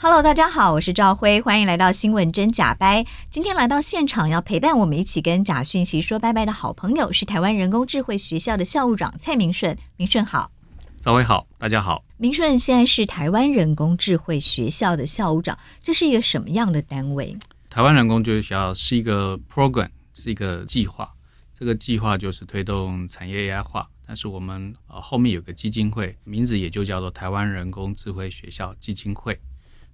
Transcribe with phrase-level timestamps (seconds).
[0.00, 3.04] Hello，大家好，我是赵辉，欢迎来到新闻真假掰。
[3.30, 10.52] 今天来到现场要陪伴我们一起跟假讯息说拜拜的好朋友是台湾人工智慧学校的校务长蔡明顺，明顺好，
[11.00, 12.04] 赵辉好，大家好。
[12.16, 17.36] 明顺现在是台湾人工智慧学校的校务长，这是一个什么样的单位？
[17.68, 21.12] 台湾人工智慧学校是一个 program，是一个计划，
[21.52, 29.36] 这个计划就是推动产业 AI 化，但是我们呃后面有个基金会，名字也就叫做台湾人工智慧学校基金会。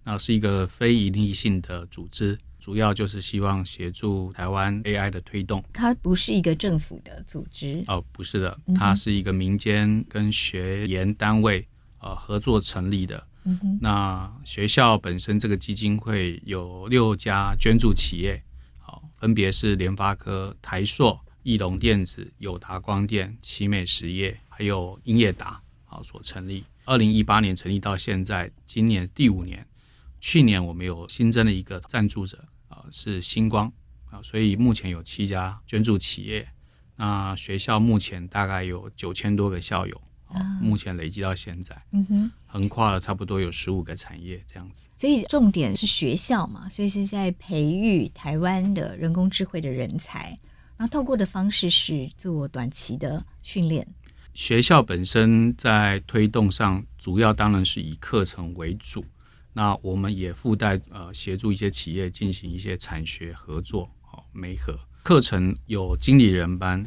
[0.05, 5.65] 那是一个非盈利性的组织，主要就是希望协助台湾 AI 的推动。
[5.73, 11.67] 它不是一个政府的组织哦，不是的，它是一个民间跟学研单位
[11.99, 13.27] 呃合作成立的。
[13.45, 18.43] 嗯，那学校本身这个基金会有六家捐助企业，
[18.79, 26.65] 好，分别是联发科、台硕、翼龙电子、友达光电、奇美实业，还有英业达，好所成立。
[26.87, 29.67] 二零一八年成立到现在，今年第五年。
[30.27, 33.71] 去年我们有新增了一个赞助者啊，是星光
[34.07, 36.49] 啊，所以目前有七家捐助企业。
[36.97, 44.89] 那学校目前大概有九千多个校友啊，目前累积到现在，嗯哼，横跨了差不多有十五个产业这样子。
[44.97, 50.31] 所以重点是学校嘛，所以是在培育台湾的人工智慧的人才，
[50.79, 53.87] 然后透过的方式是做短期的训练。
[54.33, 59.05] 学校本身在推动上，主要当然是以课程为主。
[59.57, 66.85] 那我们也附带呃协助一些企业进行一些产学合作，哦，媒合课程有经理人班，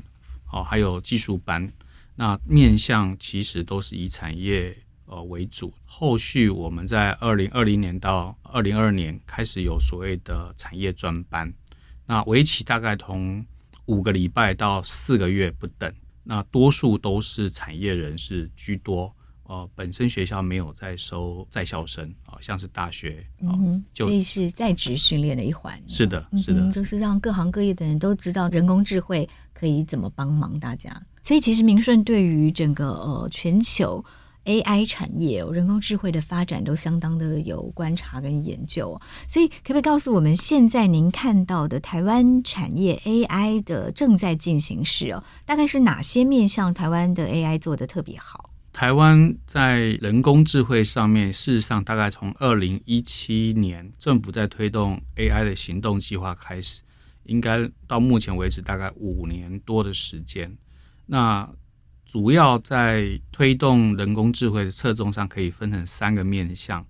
[0.51, 1.71] 哦，还有技术班。
[2.15, 5.73] 那面向其实都是以产业呃为主。
[5.85, 11.53] 后续我们在二零二零年到二零二二年开始有所谓的产业专班，
[12.05, 13.45] 那为期大概从
[13.85, 15.93] 五个礼拜到四个月不等。
[16.23, 19.15] 那多数都是产业人士居多。
[19.47, 25.81] 呃，本身学校没有在收在校生啊、呃，像是大学，呃、嗯，所以是在职训练的一环。
[25.87, 31.01] 是的，是的，就是让各行各业的人都知道人工智慧可以怎么帮忙大家。
[31.21, 34.03] 所以，其实明顺对于整个呃全球
[34.45, 38.99] AI 产业、人工智慧的发展都相当的有观察跟研究。
[39.27, 48.49] 所以，可不可以告诉我们，现在您看到的台湾产业 AI 的正在进行式哦，大概是哪些面向台湾的 AI 做的特别好？
[48.77, 56.83] 台湾在人工智慧上面，事实上大概从二零一七年政府在推动 AI 的行动计划开始，
[57.23, 60.55] 应该到目前为止大概五年多的时间。
[61.07, 61.51] 那
[62.05, 66.85] 主要在推动人工智慧的侧重上，可以分成三个面向。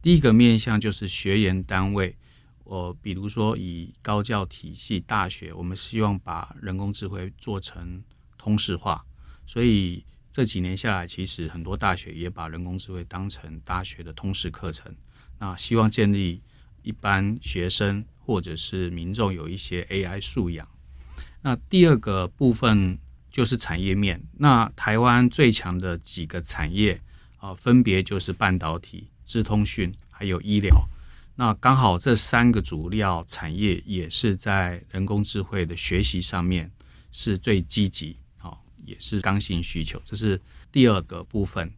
[0.00, 2.16] 第一个面向就是学研单位，
[2.64, 8.02] 我比如说以高教体系大学，我们希望把人工智慧做成
[8.38, 9.04] 通识化，
[9.46, 10.02] 所以。
[10.36, 14.94] 这几年下来，其实很多大学也把人工智慧当成大学的通识课程。
[15.38, 16.42] 那希望建立
[16.82, 20.68] 一般学生或者是民众有一些 AI 素养。
[21.40, 22.98] 那第二个部分
[23.30, 24.22] 就是产业面。
[24.36, 27.00] 那台湾最强的几个产业
[27.38, 30.86] 啊，分别就是半导体、资通讯还有医疗。
[31.36, 36.70] 那刚好这三个主要产业也是在人工智慧的学习上面
[37.10, 38.18] 是最积极。
[38.86, 41.70] 也是刚性需求，这是第二个部分。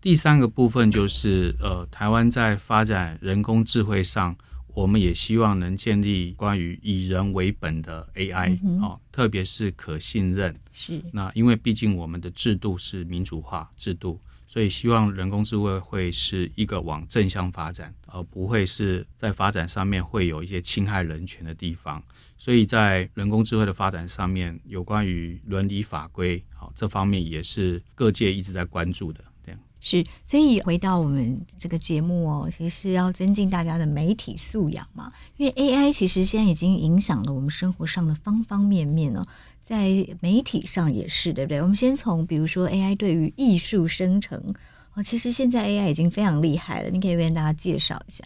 [0.00, 4.36] 第三个部分就是，呃，台湾在发展人工智慧上，
[4.74, 10.58] 我们也希望能建立关于以人为本的 AI，嗯，哦，特别是可信任。
[10.72, 11.02] 是。
[11.12, 14.18] 那因为毕竟我们的制度是民主化制度。
[14.48, 22.02] 所以希望人工智慧会是一个往正向发展，而不会是在发展上面会有一些侵害人权的地方。
[22.42, 29.22] 所以在人工智慧的发展上面，有关于伦理法规，好，这方面也是各界一直在关注的。
[29.46, 39.24] 这样是，所以回到我们这个节目哦，其实要增进大家的媒体素养嘛，因为 AI 其实现在已经影响了我们生活上的方方面面哦。
[39.62, 41.62] 在媒体上也是，对不对？
[41.62, 44.52] 我们先从比如说 AI 对于艺术生成
[44.94, 46.90] 哦，其实现在 AI 已经非常厉害了。
[46.90, 48.24] 你可以为大家介绍一下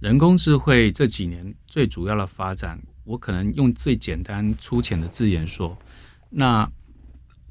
[0.00, 2.82] 人工智慧这几年最主要的发展。
[3.12, 5.76] 我可能用最简单粗浅的字眼说，
[6.30, 6.66] 那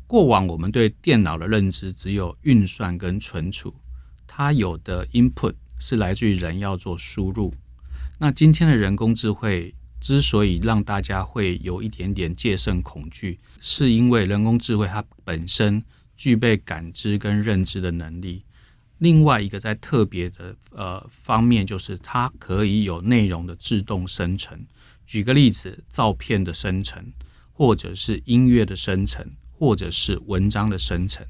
[0.07, 3.71] 过往我们对电脑的认知只有运算跟存储，
[4.25, 7.53] 它有的 input 是来自于人要做输入。
[8.17, 15.83] 那今天的人工智慧之所以让大家会有一点点戒慎恐惧，是因为人工智慧它本身
[16.17, 18.43] 具备感知跟认知的能力。
[18.97, 24.59] 另外一个在特别的呃方面，就是它可以有内容的自动生成。
[25.11, 27.11] 举个例子，照片的生成，
[27.51, 31.21] 或者是音乐的生成，或者是文章的生成。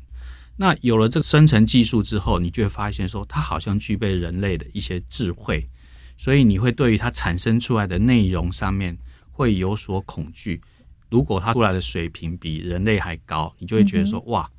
[0.55, 5.67] 那有了这个生成技术之后，你就会发现说，它好像具备人类的一些智慧，
[6.15, 8.95] 所以你会对于它产生出来的内容上面
[9.31, 10.61] 会有所恐惧。
[11.09, 14.51] 如果它出来的水平比人类还高，你就会觉得说，嗯、哇。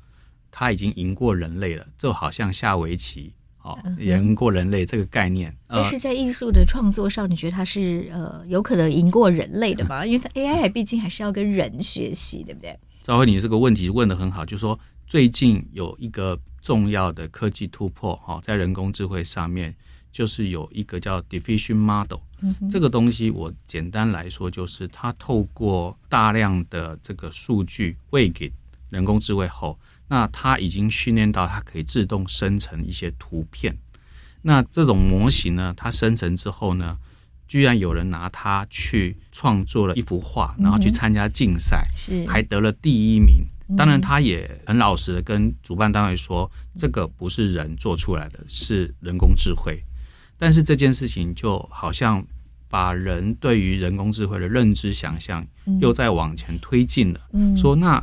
[0.51, 5.55] 它已经赢过人类了，就好像下围棋，哦，赢过人类这个概念。
[5.67, 10.03] 但是在艺术的创作上，你觉得它是呃有可能赢过人类的吗？
[10.05, 12.77] 因为它 AI 还毕竟还是要跟人学习，对不对？
[13.01, 14.77] 兆徽，你这个问题问的很好，就是说
[15.07, 19.73] 最近有一个重要的科技突破，哈，在人工智慧上面，
[20.11, 22.19] 就是有一个叫 Diffusion Model，
[22.69, 28.51] 这个东西我简单来说，就是它透过大量的这个数据喂给
[28.89, 29.79] 人工智慧后。
[30.13, 33.75] 那它已经训练到它可以自动生成一些图片。
[34.43, 36.95] 那这种模型呢，它生成之后呢，
[37.47, 43.43] 居然有人拿它去创作了一幅画，然后去参加竞赛，是还得了第一名。
[43.75, 49.83] 当然，他也很老实的跟主办单位说，这个不是人做出来的，是人工智慧。
[50.37, 52.23] 但是这件事情就好像
[52.69, 55.43] 把人对于人工智慧的认知想象
[55.81, 57.19] 又在往前推进了。
[57.57, 57.99] 说那。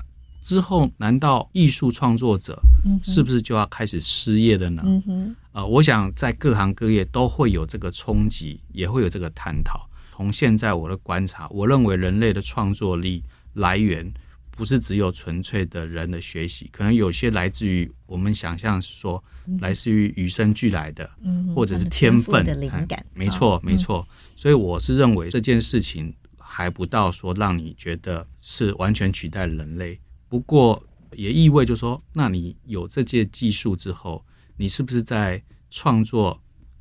[0.50, 2.60] 之后，难道艺术创作者
[3.04, 4.82] 是不是就要开始失业了呢？
[4.84, 9.88] 嗯，呃，我想在各行各业都会有这个冲击，也会有这个探讨。
[10.12, 14.12] 从现在我的观察，我认为人类的创作力来源
[14.50, 19.22] 不是只有纯粹的人的学习，可能有些来自于我们想象是说，
[19.60, 21.08] 来自于与生俱来的，
[21.54, 23.06] 或者是天分的灵感。
[23.14, 24.04] 没错，没错。
[24.34, 29.96] 所以我是认为这件事情还不到说让你觉得是完全取代人类。
[30.30, 30.82] 不过
[31.12, 34.24] 也意味就是说，那你有这些技术之后，
[34.56, 36.40] 你是不是在创作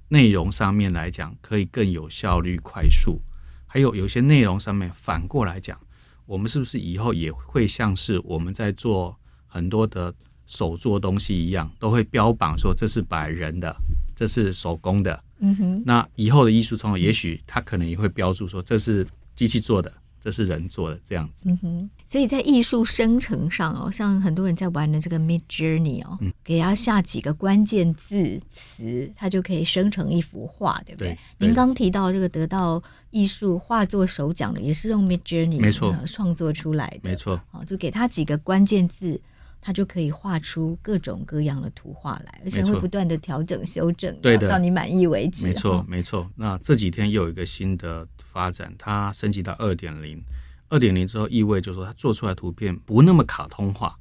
[0.09, 3.19] 内容上面来讲可以更有效率、快速？
[3.65, 5.79] 还有有些内容上面反过来讲，
[6.27, 9.17] 我们是不是以后也会像是我们在做
[9.47, 10.13] 很多的
[10.45, 13.75] 手做东西一样，都会标榜说这是百人的，
[14.15, 15.23] 这是手工的。
[15.39, 15.83] 嗯哼。
[15.85, 19.91] 那以后的艺术创作，也许他可能也会标注说这是机器做的。
[20.21, 31.09] 这是人做的这样子，嗯哼，所以在艺术生成上哦，像很多人在玩的这个 Midjourney 哦，嗯，给他下几个关键字词，它就可以生成一幅画，对不对？
[31.09, 31.17] 对，
[31.47, 32.81] 您刚提到这个得到
[33.11, 35.95] 艺术画作首奖的，也是用 Midjourney 没错。
[36.05, 39.19] 创作出来的，没错，哦，就给他几个关键字。
[39.61, 45.47] 它就可以画出各种各样的图画来，而且会不断的调整修正，对的，到你满意为止。
[45.47, 46.29] 没错，没错。
[46.35, 50.23] 那这几天又有一个新的发展，它升级到二点零。
[50.69, 53.97] 二点零之后意味就是说，它做出来的图片不那么卡通化，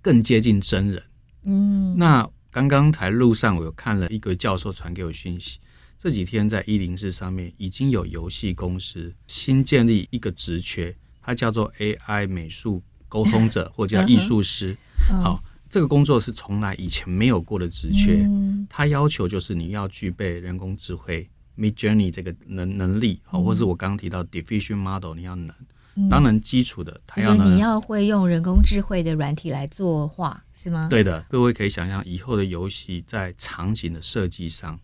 [0.00, 1.02] 更接近真人。
[1.44, 1.96] 嗯。
[1.96, 5.58] 那刚刚才路上我有看了一个教授传给我讯息，
[5.98, 12.82] 这几天在一零四上面已经有游戏公司新建立一个职缺，它叫做 AI 美术。
[13.14, 14.76] 沟通者或者叫艺术师，
[15.22, 15.40] 好，
[15.70, 18.28] 这个工作是从来以前没有过的职缺。
[18.68, 25.54] 他要求就是你要具备人工智慧 Midjourney 这个能能力，好，或是我刚刚提到 Diffusion Model 你要能。
[26.10, 30.88] 当然基础的，他要你要会用人工智慧的软体来作画，是吗？
[30.90, 34.76] 对的，各位可以想象以后的游戏在场景的设计上。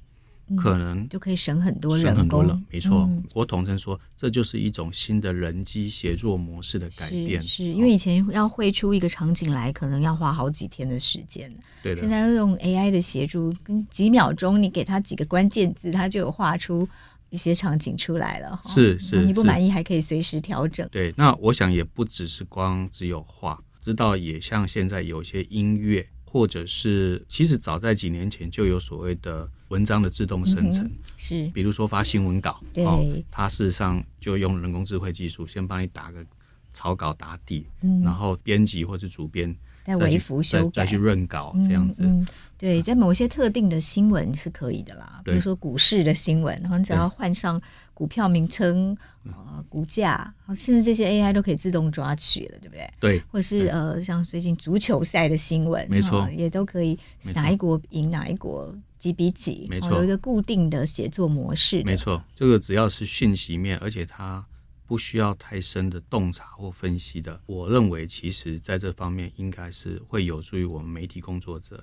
[0.57, 3.07] 可能就可以省很多省很多了，没错。
[3.09, 7.42] 嗯、我统称说，这就是一种新的人机协作模式的改变。
[7.42, 11.52] 是，是因为以前要绘出一个场景来，可能要花好几天的时间。
[11.83, 12.00] 对的。
[12.00, 16.88] 现在用 AI 的协助，跟几秒钟，你给他几个关键字，他就有画出
[17.30, 18.61] 一些场景出来了。
[18.64, 20.88] 是是，你不满意还可以随时调整。
[20.90, 26.09] 对，那我想也不只是光只有画，知道也像现在有些音乐。
[26.33, 36.24] 或者是，其实早在几年前就有所谓的文章的自动生成，嗯、是，比如说发新闻稿，对，哦，它事实上就用人工智慧技术先帮你打个
[36.70, 39.52] 草稿打底，嗯、然后编辑或是主编
[39.84, 42.02] 再微幅修改，再去润稿这样子。
[42.04, 42.20] 嗯。
[42.20, 47.60] 嗯、对，在某些特定的新闻是可以的啦，比如说股市的新闻，然后你只要换上。
[47.92, 52.90] 股票名称、呃，股价，甚至这些 AI 都可以自动抓取了，对不对？
[52.98, 56.98] 对，或者是呃，像最近足球赛的新闻，没错，也都可以
[57.34, 61.83] 哪一国赢哪一国几比几，没错，有一个固定的写作模式。
[61.83, 64.47] 没错，这个只要是讯息面，而且它
[64.87, 71.83] 不需要太深的洞察或分析的，我认为其实在这方面应该是会有助于我们媒体工作者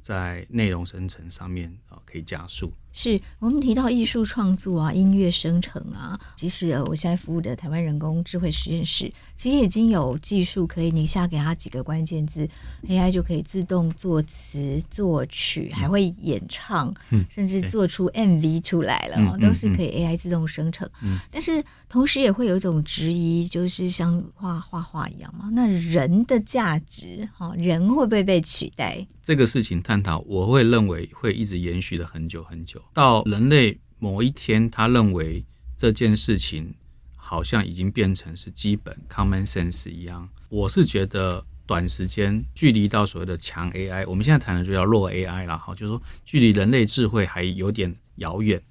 [0.00, 2.72] 在内容生成上面啊可以加速。
[2.94, 12.48] 是我们提到艺术创作啊，音乐生成啊，其实我现在服务的台湾人工智慧实验室，其实已经有技术可以，你下给他几个关键字
[12.88, 20.88] ，AI 就可以自动作词作曲，还会演唱，嗯、甚至做出 MV 出来了，嗯、都是可以 AI 自动生成。
[21.02, 29.04] 嗯、但是同时也会有一种质疑，就是像画画画一样嘛，那人的价值，哈，人会不会被取代？
[29.20, 32.80] 这个事情探讨，我会认为会一直延续的很久很久。
[32.92, 35.44] 到人类某一天，他认为
[35.76, 36.74] 这件事情
[37.16, 40.28] 好像已经变成是基本 common sense 一样。
[40.48, 48.62] 我是觉得短时间距离到所谓的强 AI，我们现在谈的就叫弱 AI 了哈，就是说距离人类智慧还有点遥远。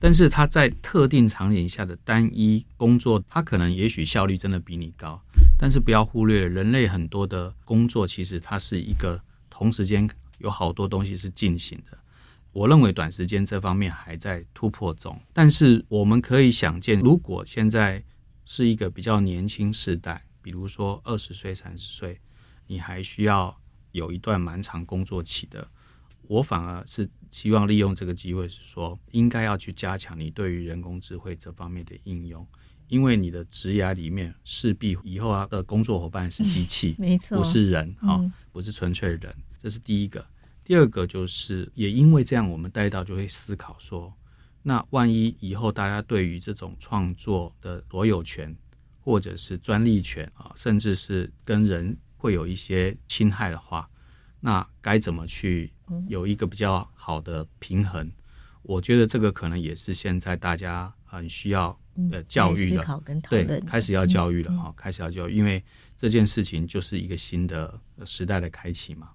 [0.00, 5.20] 但是它在特定场景下的单一工作，它可能也许效率真的比你高。
[5.58, 9.20] 但是不要忽略人类很多的工作，其实它是一个
[9.50, 10.08] 同时间
[10.38, 11.98] 有好多东西是进行的。
[12.58, 18.02] 我认为短时间这方面还在突破中，但是我们可以想见，如果现在
[18.44, 22.20] 是一个比较年轻世代，比如说二十岁、三十岁，
[22.66, 23.56] 你还需要
[23.92, 25.68] 有一段蛮长工作期的，
[26.22, 32.44] 我反而是希望利用这个机会，是说应该要去加强你对于人工智慧这方面的应用，
[32.88, 38.18] 因为你的职涯里面势必以后啊的工作伙伴是机器， 没错，不是人啊，
[38.50, 40.26] 不是纯粹人，这是第一个。
[40.68, 44.12] 第二个就是，也因为这样，我们带到就会思考说，
[44.62, 48.54] 那万一以后大家对于这种创作的所有权，
[49.00, 53.88] 或者是专利权啊，甚至是跟人会有一些侵害的话，
[54.40, 55.72] 那该怎么去
[56.06, 58.12] 有一个比较好的平衡？
[58.60, 61.74] 我觉得这个可能也是现在大家很需要
[62.12, 62.82] 呃教育的，
[63.30, 65.64] 对，开始要教育了哈，开始要教育，因为
[65.96, 69.08] 这件事情就是一个新的时代的开启嘛，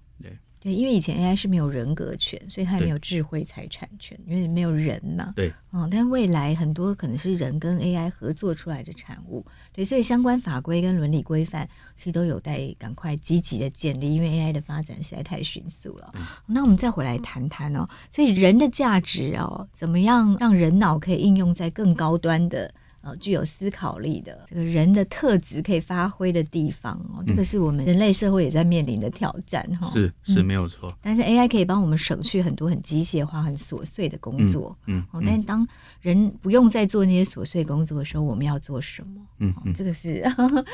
[0.64, 0.74] 对。
[0.74, 5.32] 因为以前 AI 是没有人格权，所以它也没有智慧财产权，因为没有人嘛。
[5.36, 9.44] 对，嗯，但未来很多可能是人跟 AI 合作出来的产物。
[9.72, 16.12] 对，所以相关法规跟伦理规范其实都有待赶快积极的建立，因为 AI 的发展实在太迅速了。
[16.46, 22.72] 那我们再回来谈谈哦，所以人的价值哦，怎么样让人脑可以应用在更高端的？
[23.04, 29.86] 呃，具有思考力的这个人的特质可以发挥的地方哦，这个是我们人类社会也在面临的挑战哈。
[29.90, 34.76] 是是没有错，但是 AI 可以帮我们省去很多很机械化、很琐碎的工作。
[34.86, 35.66] 嗯，哦，但是当
[36.00, 39.20] 人不用再做那些琐碎工作的时候，我们要做什么？
[39.38, 40.24] 嗯，这个是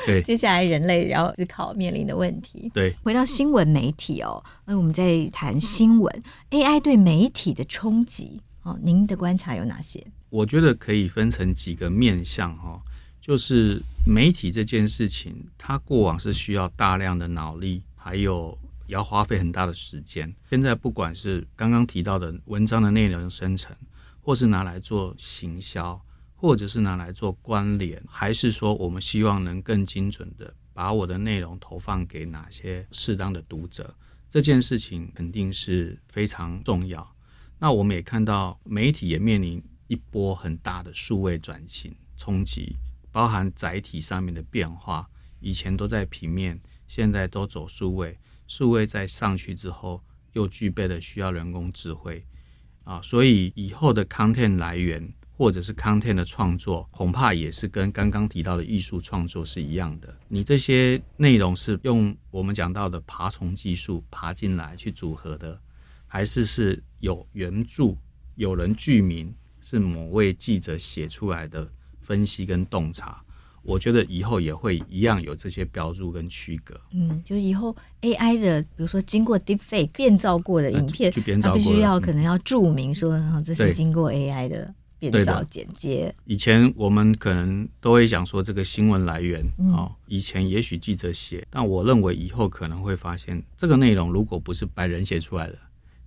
[0.05, 2.71] 对 接下来人类要思考面临的问题。
[2.73, 6.21] 对，回到新闻媒体哦，那我们在谈新闻
[6.51, 10.05] AI 对媒体的冲击哦，您的观察有哪些？
[10.29, 12.81] 我觉得可以分成几个面向哈，
[13.19, 20.33] 就是媒体这件事情，它过往是需要大量的脑力，还有要花费很大的时间。
[20.49, 23.75] 现在不管是刚刚提到的文章的内容生成，
[24.21, 25.99] 或是拿来做行销，
[26.35, 33.93] 或者是拿来做关联，还是说我们希望能更精准的把我的内容投放给哪些适当的读者，
[34.29, 37.15] 这件事情肯定是非常重要。
[37.61, 39.63] 那我们也看到媒体也面临。
[39.87, 42.77] 一波很大的数位转型冲击，
[43.11, 45.05] 包含载体上面的变化，
[45.41, 48.17] 以前都在平面，现在都走数位。
[48.47, 50.01] 数位在上去之后，
[50.31, 52.25] 又具备了需要人工智慧
[52.85, 60.17] 啊，所以以后的 content 来源或者是 content 的创作，恐怕也是跟刚刚提到的艺术创作是一样的。
[60.29, 65.61] 你这些内容是用我们讲到的爬虫技术爬进来去组合的，
[66.07, 67.95] 还是是有原著、
[68.35, 69.33] 有人具名？
[69.63, 73.23] 是某位记者写出来的分析跟洞察，
[73.61, 76.73] 我觉得以后也会一样有这些标注跟区隔。
[76.91, 86.11] 嗯，就是以后 AI 的，比如说经过 Deepfake 变造过的影片，它必须要可能要注明说，嗯、这是经过 AI 的变造剪接。
[86.25, 95.57] 以前我们可能都会想说这个新闻来源，哦，以前也许记者写，但我认为以后可能会发现，这个内容如果不是白人写出来的。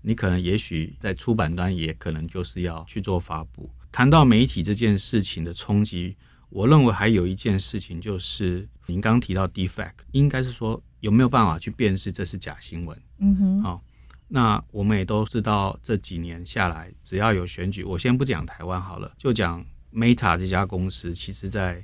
[0.07, 3.71] 你可能也许在出版端也可能就是要去做发布。
[3.91, 6.15] 谈到媒体这件事情的冲击，
[6.51, 13.01] 我认为还有一件事情就是您刚提到 Deepfake，应该是说有没有办法去辨识这是假新闻？
[13.19, 13.63] 嗯哼。
[13.63, 13.83] 好，
[14.29, 21.83] 那我们也都知道这几年下来，只要有选举，我先不讲台湾好了，就讲 Meta 这家公司，其实在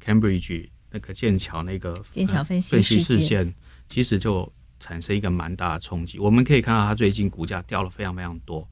[0.00, 3.52] Cambridge 那个剑桥那个剑桥分析事件，
[3.88, 4.52] 其实就。
[4.78, 8.68] 产生一个蛮大的冲击，我们可以看到它最近股价掉了非常非常多。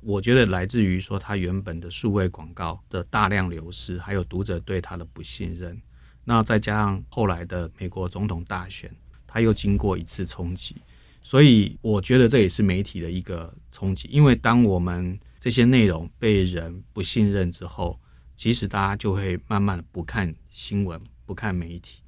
[0.00, 5.80] 我觉得来自于说它原本的数位广告的大量流失，还有读者对它的不信任。
[6.24, 8.90] 那再加上后来的美国总统大选，
[9.26, 10.76] 它又经过一次冲击，
[11.22, 17.98] 所以我觉得这也是媒体的一个冲击，因为当我们这些内容被人不信任之后，
[18.36, 22.00] 其实大家就会慢慢的不看新闻，不看媒体，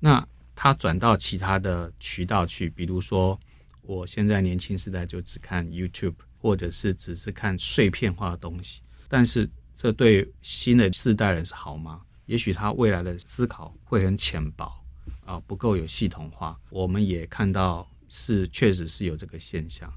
[0.00, 0.24] 那
[0.62, 3.40] 他转到其他的渠道去，比如说
[3.80, 12.02] 我现在年轻时代就只看 YouTube，或者是只是看碎片化的东西，但是这对新的世代人是好吗？
[12.26, 14.70] 也许他未来的思考会很浅薄
[15.24, 16.60] 啊，不够有系统化。
[16.68, 19.90] 我们也看到是确实是有这个现象。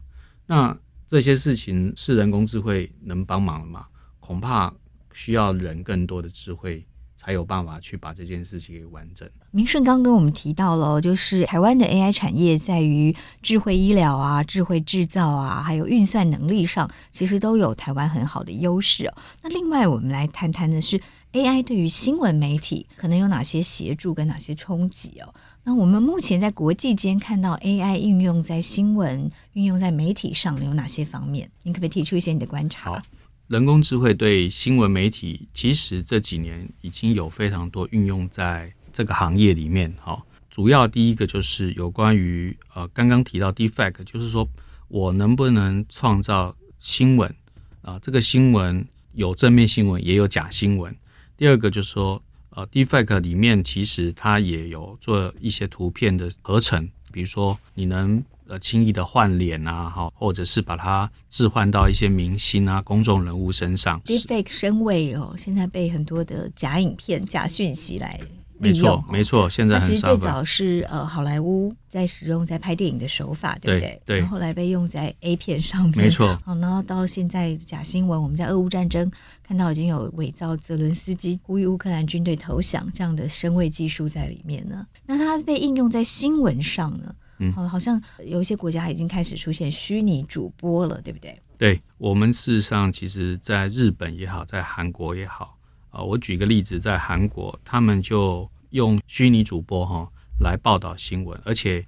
[0.46, 3.86] 那这些事情是人工智慧能帮忙的吗？
[4.22, 4.74] 恐怕
[5.12, 6.88] 需要人更多的智慧，
[7.24, 9.30] 才有办法去把这件事情给完整。
[9.52, 19.14] 明顺刚跟我们提到了，就是台湾的 AI 产业在于智慧医疗啊、智慧制造啊，还有运算能力上，其实都有台湾很好的优势哦。
[19.42, 21.00] 那另外，我们来谈谈的是。
[21.34, 25.34] AI 对于新闻媒体可能有哪些协助跟哪些冲击哦？
[25.64, 31.50] 那我们目前在国际间看到 AI 应用在新闻、运用在媒体上有哪些方面？
[31.64, 33.02] 你可不可以提出一些你的观察？
[33.48, 39.94] 人工智慧对新闻媒体其实这几年已经有非常多运用在这个行业里面。
[40.00, 44.48] 好，主要第一个就是有关于呃刚刚提到 Deepfake，就是说
[44.88, 47.36] 我能不能创造新闻
[47.82, 48.00] 啊？
[48.00, 50.96] 这个新闻有正面新闻，也有假新闻。
[51.36, 64.02] 第二个就是说，呃，Deepfake 里面其实它也有做一些图片的合成，比如说你能呃轻易的换脸啊，哈，或者是把它置换到一些明星啊、公众人物身上。
[64.02, 68.20] Deepfake 身位哦，现在被很多的假影片、假讯息来。
[68.60, 69.50] 没错，没错。
[69.50, 74.02] 现在其实最早是呃好莱坞在使用在拍电影的手法，对不对？
[74.06, 74.20] 对。
[74.20, 76.40] 然后后来被用在 A 片上面，没错。
[76.46, 79.12] 好，然后到现在假新闻，我们在俄乌战争
[79.46, 84.88] 看到已经有伪造泽伦斯基呼吁乌克兰军队投降这样的身位技术在里面呢。
[85.06, 87.14] 那它被应用在新闻上呢？
[87.44, 91.40] 嗯，好，好像有一些国家已经开始出现虚拟主播了，对不对？
[91.58, 95.58] 对，我们事实上其实在日本也好，在韩国也好。
[95.92, 101.86] 啊，我举个例子，在韩国，他们就用虚拟主播哈来报道新闻，而且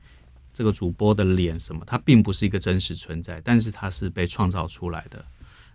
[0.53, 5.25] 这个主播的脸什么，它并不是一个真实存在，但是它是被创造出来的。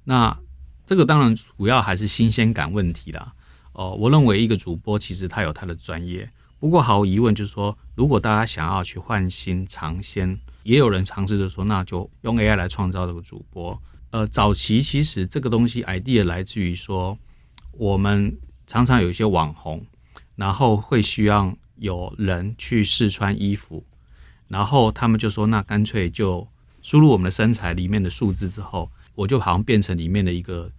[0.04, 0.38] 那
[0.86, 3.34] 这个当然主要还是新鲜感问题啦。
[3.72, 13.82] 哦，我认为一个主播其实他有他的专业，不过毫无疑问就是说，如果大家想要去换新尝鲜，也有人尝试着说，那就用 AI 来创造这个主播。
[14.10, 17.18] 呃，早期其实这个东西 idea 来自于说。
[17.78, 19.86] 我们常常有一些网红，
[20.36, 23.82] 然后会需要有人去试穿衣服，
[24.48, 26.46] 然后他们就说：“那干脆就
[26.82, 30.70] 输入我们的身材里面的数字之后，我就好像变成里面的一个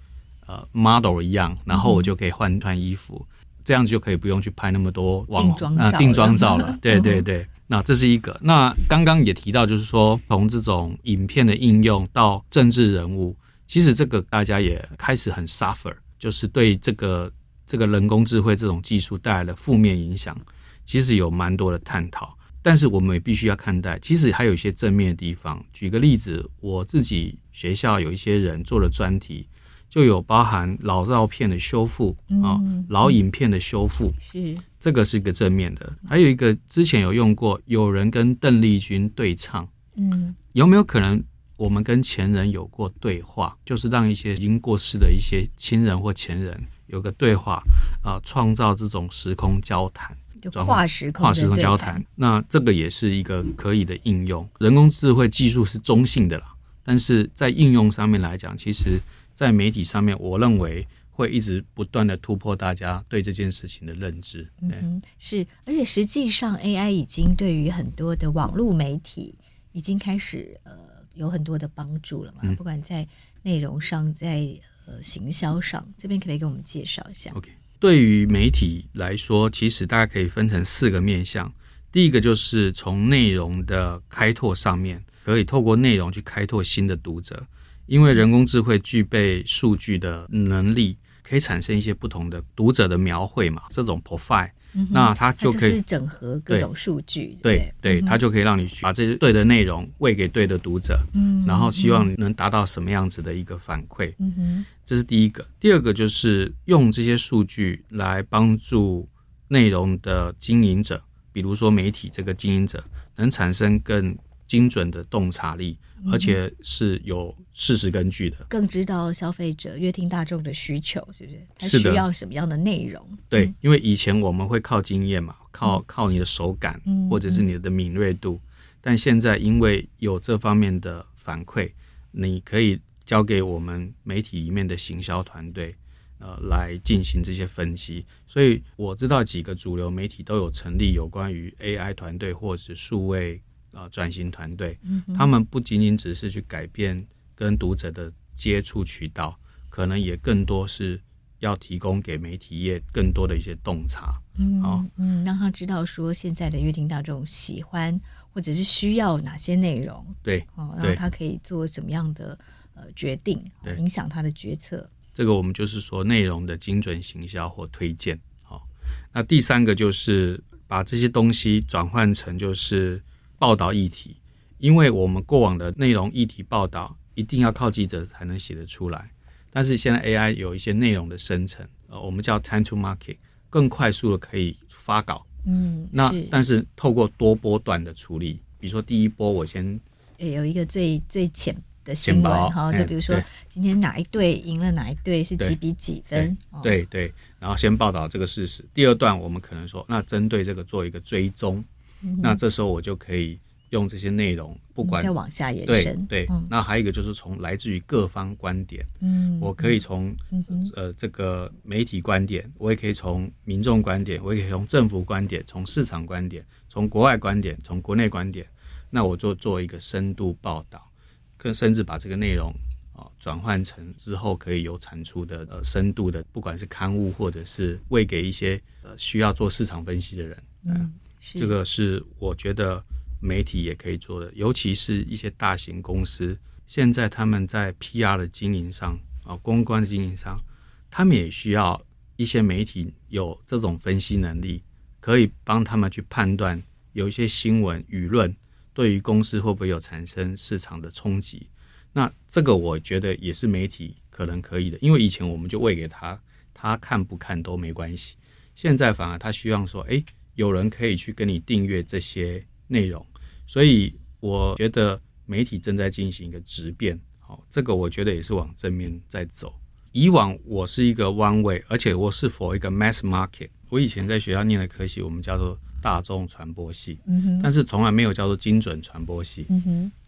[0.46, 3.26] 呃 model 一样，然后我就可以换穿衣服，
[3.64, 6.78] 这样子就可以不用去拍那么多网红啊定妆照了。
[6.82, 8.38] ”对对对，那这是一个。
[8.42, 13.36] 那刚刚也提到，就是说从这种影片的应用到政治人物，
[13.68, 15.94] 其实这个大家也开始很 suffer。
[16.20, 17.32] 就是对这个
[17.66, 20.40] 这个人工智慧这种技术带来的负面影响，
[20.86, 22.38] 其实有蛮多的探讨。
[22.62, 25.60] 但是我们也必须要看待，其实还有一些正面的地方。
[25.74, 29.48] 举个例子，我自己学校有一些人做了专题，
[29.92, 35.94] 就有包含老照片的修复啊，老影片的修复，是这个是一个正面的。
[36.08, 41.22] 还有一个之前有用过，有人跟邓丽君对唱，嗯，有没有可能？
[41.58, 47.62] 我们跟前人有过对话，就是让一些已经过世的一些亲人或前人有个对话，
[48.02, 52.04] 啊、呃，创造这种时空交谈，就跨时空跨时空交谈。
[52.16, 54.50] 那这个也是一个可以的应用。
[54.58, 56.46] 人工智慧技术是中性的啦，
[56.84, 59.00] 但是在应用上面来讲，其实
[59.42, 64.48] 在媒体上面，我认为会一直不断的突破大家对这件事情的认知。
[64.62, 69.34] 嗯，是，而且实际上 AI 已经对于很多的网络媒体
[69.72, 70.92] 已经开始呃。
[71.16, 72.56] 有很多的帮助了嘛？
[72.56, 73.06] 不管在
[73.44, 74.48] 内容上，在
[74.86, 77.52] 呃行销上，这边可不可以给我们介绍一下？OK，
[77.82, 81.54] 对于媒体来说，其实大家可以分成四个面向。
[81.92, 87.46] 第一个就是从内容的开拓上面，可以透过内容去开拓新的读者，
[87.86, 94.50] 因为人工智慧具备数据的能力，可以产生一些不同的读者的描绘嘛，这种 profile。
[94.90, 105.46] 那它就可以是整合各种数据，对对，对，它就可以让你把这些对的内容喂给对的读者，嗯，然后希望能达到什么样子的一个反馈，嗯哼，这是第一个。
[105.60, 109.10] 第二个就是用这些数据来帮助
[109.50, 112.82] 内容的经营者，比如说媒体这个经营者，
[113.18, 114.18] 能产生更
[114.52, 115.78] 精准的洞察力。
[116.12, 121.38] 而且是有事实根据的，更知道消费者、阅听大众的需求，是不是？
[121.56, 123.08] 他需要什么样的内容？
[123.30, 128.42] 对，因为以前我们会靠经验嘛，靠靠你的手感，或者是你的敏锐度。
[128.82, 131.72] 但现在因为有这方面的反馈，
[132.10, 135.76] 你可以交给我们媒体里面的行销团队，
[136.18, 138.04] 呃，来进行这些分析。
[138.26, 143.40] 所以我知道几个主流媒体都有成立有关于 AI 团队或者数位
[143.72, 144.78] 呃转型团队，
[145.16, 147.06] 他们不仅仅只是去改变
[147.36, 149.38] 跟读者的接触渠道，
[149.70, 151.02] 可能也更多是。
[151.42, 162.38] 要提供给媒体业更多的一些洞察，嗯，好，嗯，让他知道说现在的阅听大众喜欢或者是需要哪些内容，对，哦，然后他可以做什么样的
[162.76, 163.44] 呃决定，
[163.80, 164.88] 影响他的决策。
[165.16, 168.20] 这个我们就是说内容的精准行销或推荐。
[168.44, 168.68] 好，
[169.12, 173.02] 那第三个就是把这些东西转换成就是
[173.42, 174.18] 报道议题，
[174.60, 179.10] 因为我们过往的内容议题报道一定要靠记者才能写得出来。
[179.50, 183.18] 但是现在 AI 有一些内容的生成，呃，我们叫 time to market，
[183.50, 185.26] 更快速的可以发稿。
[185.48, 189.80] 嗯，那是但是透过多波段的处理，比如说第一波我先，
[190.20, 198.64] 有一个最最浅的新闻哈，就比如说今天哪一队赢了哪一队是几比几分，对对，对，然后先报道这个事实。
[198.72, 201.66] 第二段我们可能说，那针对这个做一个追踪，
[202.04, 203.40] 嗯、那这时候我就可以。
[203.72, 218.46] 用这些内容，不管再往下延伸，对对、嗯，那还有一个就是从来自于各方观点，嗯，我可以从、嗯、呃这个媒体观点，我也可以从民众观点，我也可以从政府观点，从市场观点，从国外观点，从国内观点，
[218.90, 220.92] 那我就做一个深度报道，
[221.38, 222.54] 更甚至把这个内容
[222.92, 232.84] 啊转换成之后可以有产出的呃深度的，不管是刊物或者是喂给一些呃需要做市场分析的人，嗯，呃、这个是我觉得。
[233.24, 240.44] 媒体也可以做的，尤其是一些大型公司，现在他们在 PR 的经营上啊，公关的经营上，
[240.90, 241.80] 他们也需要
[242.16, 244.64] 一些媒体有这种分析能力，
[245.00, 246.60] 可以帮他们去判断
[246.94, 248.36] 有一些新闻舆论
[248.74, 251.46] 对于公司会不会有产生市场的冲击。
[251.94, 256.20] 那这个我觉得也是媒体可能可以的，因为以前我们就喂给他，
[256.56, 258.16] 他看不看都没关系，
[258.56, 260.04] 现在反而他需要说，诶，
[260.42, 263.06] 有人可以去跟你订阅这些内容。
[263.46, 269.54] 所以我觉得媒体正在进行一个质变，好，这个我觉得也是往正面在走。
[269.92, 273.50] 以往我是一个 one way，而且我是 for 一个 mass market。
[273.70, 276.98] 我以前在学校念的科系，我们叫做大众传播系，
[277.44, 279.46] 但是从来没有叫做精准传播系。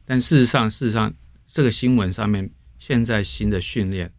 [0.06, 1.14] 但事实上，事实上
[1.46, 4.12] 这个新闻上面现在新的训练，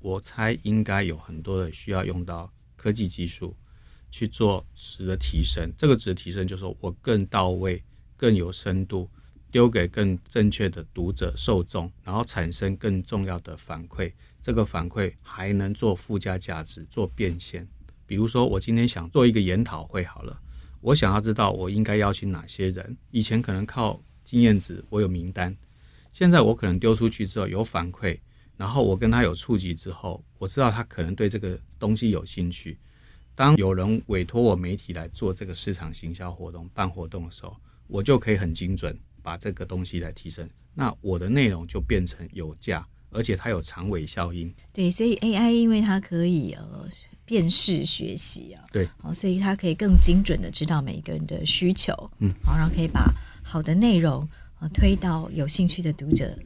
[0.00, 3.56] 我猜应该有很多的需要用到科技技术
[4.12, 5.72] 去做值的提升。
[5.76, 7.82] 这个值的提升就是说我更到位。
[8.14, 9.10] 更有深度，
[9.50, 14.12] 丢给更正确的读者受众，然后产生更重要的反馈。
[14.40, 17.66] 这个反馈还能做附加价值，做变现。
[18.06, 20.40] 比如说，我今天想做一个研讨会，好了，
[20.80, 22.96] 我想要知道我应该邀请哪些人。
[23.10, 25.56] 以前可能靠经验值，我有名单，
[26.12, 28.16] 现在我可能丢出去之后有反馈，
[28.56, 32.78] 然后我跟他有触及之后，我知道他可能对这个东西有兴趣。
[33.34, 44.52] 当有人委托我媒体来做这个市场行销活动、办活动的时候，我就可以很精准把这个东西来提升，那我的内容就变成有价，而且它有长尾效应。
[44.72, 46.88] 对，所以 AI 因为它可以呃
[47.24, 56.38] 辨识学习啊，对，好，所以它可以更精准的知道每一个人的需求，嗯，好，然后可以把好的内容啊推到有兴趣的读者的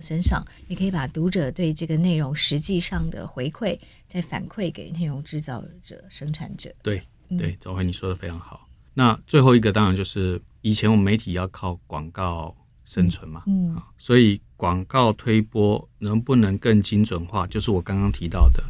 [0.00, 6.72] 身上，也可以把读者对这个内容实际上的回馈再反馈给内容制造者、生产者。
[6.82, 7.02] 对，
[7.38, 8.66] 对，周辉你说的非常好。
[8.94, 17.46] 那最后一个当然就是以前我们媒体要靠广告生存嘛，嗯，嗯，所以广告推播能不能更精准化？
[17.46, 18.62] 就是我刚刚提到的，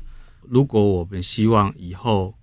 [0.42, 2.34] 如果我们希望以后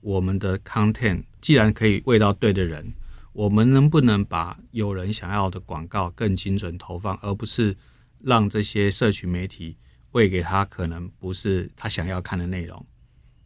[0.00, 2.92] 我们的 content 既然可以喂到对的人，
[3.32, 7.74] 我们能不能把有人想要的广告更精准投放，而不是
[8.22, 9.76] 让这些社群媒体
[10.12, 12.84] 喂给他可能不是他想要看的内容，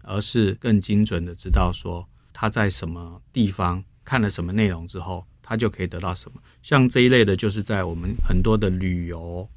[0.02, 2.08] 而是更精准的知道说。
[2.36, 6.42] 他在什么地方看了什么内容之后，他就可以得到什么。
[6.62, 9.48] 像这一类的，就是在我们很多的旅游，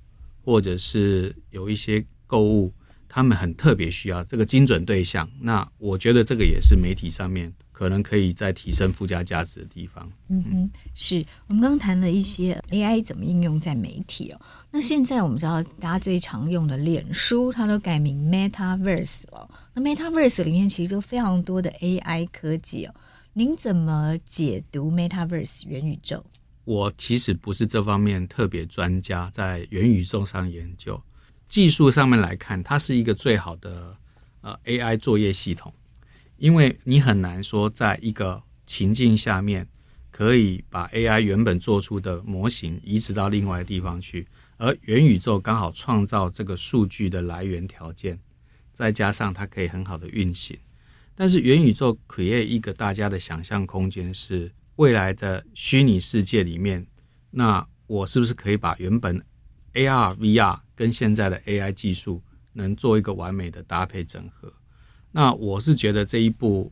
[0.46, 2.72] 或者是有一些购物，
[3.10, 5.30] 他们很特别需要这个精准对象。
[5.42, 10.12] 那我觉得这个也是媒体上面可能可以再提升附加价值的地方。
[10.30, 14.42] 嗯哼，是我们刚刚谈了一些 AI 怎么应用在媒体哦。
[14.72, 19.50] 那现在我们知道大家最常用的脸书，它都改名 Metaverse 了。
[19.74, 22.94] 那 Metaverse 里面其实都非常多的 AI 科技哦。
[23.34, 26.24] 您怎么解读 Metaverse 元宇宙？
[26.66, 31.02] 我其实不是这方面特别专家，在元宇宙上研究。
[31.48, 33.96] 技术上面来看，它是一个最好的
[34.42, 35.74] 呃 AI 作业系统，
[36.38, 39.68] 因为你很难说在一个情境下面
[40.12, 48.20] 可以把 AI 原本做出的模型移植到另外的地方去，而元宇宙刚好创造这个数据的来源条件，
[48.74, 50.58] 再加上它可以很好的运行。
[51.16, 56.86] 但是元宇宙 create 一个大家的想象空间，是未来的虚拟世界里面，
[57.32, 59.24] 那我是不是可以把原本
[59.74, 64.50] AR、VR 跟现在的 AI 技术能做一个完美的搭配整合？
[65.12, 66.72] 那我是觉得这一步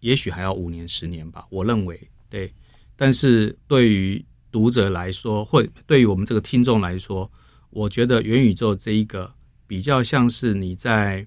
[0.00, 1.46] 也许还要五年、十年吧。
[1.48, 2.52] 我认为对，
[2.94, 7.30] 但是对于读者来说，或对于我们这个听众来说，
[7.70, 9.32] 我觉得元宇宙这一个
[9.66, 11.26] 比较像是你在。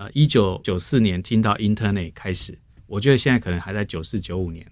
[0.00, 4.64] 呃，一九九四年听到 Internet 开始，我觉得现在可能还在九四九五年，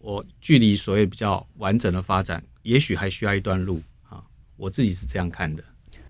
[0.00, 4.26] 我距离所谓比较完整的发展，也许还需要一段路啊。
[4.56, 5.62] 我自己是这样看的。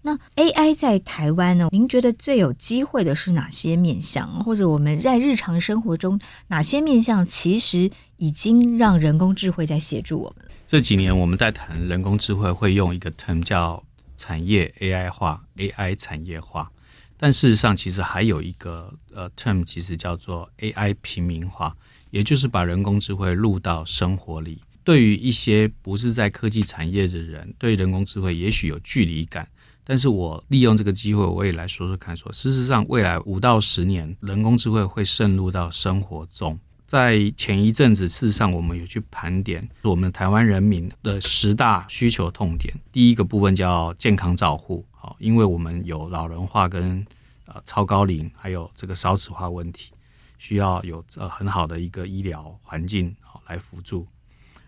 [0.05, 1.69] 那 AI 在台湾呢？
[1.71, 4.29] 您觉得最有机会的是哪些面向？
[4.43, 10.45] 或者我们在日常生活中哪些面向其实已经让人工智慧在协助我们？
[10.67, 13.83] 这几年我们在谈人工智慧，会用一个 term 叫
[14.17, 16.71] 产业 AI 化，AI 产业化。
[17.17, 21.77] 但事实上，其实还有一个呃 term，其实叫做 AI 平民化，
[22.11, 24.61] 也就是把人工智慧录到生活里。
[24.83, 29.47] 对于一些不是在科技产业的人，对人工智慧也许有距离感。
[29.85, 36.59] 但是我利用这个机会，我也来说说看说，事实上，未来五到十年，人工智慧会渗入到生活中。
[36.87, 42.75] 在前一阵子，事实上我们有去盘点我们台湾人民的十大需求痛点。
[42.93, 44.85] 第一个部分叫健康照护。
[44.91, 47.05] 好，因为我们有老人化跟
[47.47, 49.91] 呃超高龄，还有这个少子化问题，
[50.37, 54.07] 需要有呃很好的一个医疗环境好来辅助。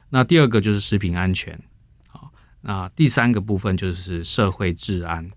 [0.09, 1.61] 那第二个就是食品安全，
[2.66, 5.31] 那第三个部分就是社会治安。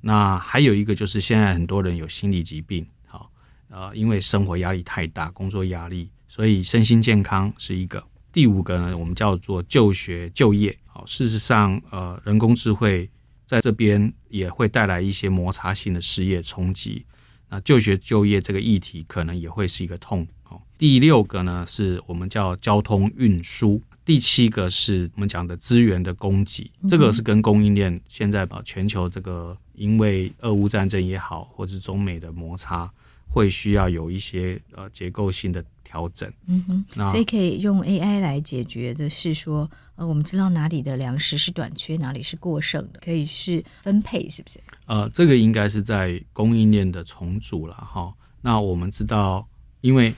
[0.00, 3.30] 那还有一个就是现在很多人有心理疾病，好，
[3.68, 8.02] 呃，因为生活压力太大，工作压力，所以身心健康是一个。
[8.32, 10.78] 第五个呢，我们叫做就学就业。
[10.86, 13.10] 好，事实上，呃，人工智慧。
[13.44, 17.06] 在这边也会带来一些摩擦性的失业冲击，
[17.48, 20.28] 那就学就业这个议题可能也会是一个痛。
[20.76, 32.90] 第六个呢，是我们叫交通运输，第七个是我们讲的资源的供给，这个是跟供应链现在把全球这个因为俄乌战争也好，或者中美的摩擦，
[33.28, 36.32] 会需要有一些呃结构性的调整。
[36.46, 39.70] 嗯哼，那所以可以用 AI 来解决的是说。
[39.96, 44.58] 呃，我们知道哪里的粮食是短缺，哪里是过剩的，可以是分配，是不是？
[44.86, 48.14] 呃，这个应该是在供应链的重组了哈。
[48.40, 49.46] 那我们知道，
[49.82, 50.14] 因为